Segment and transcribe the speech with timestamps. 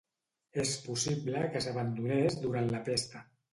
[0.63, 3.25] És possible que s'abandonés durant la pesta.